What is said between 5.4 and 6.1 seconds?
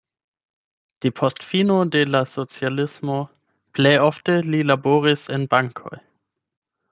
bankoj.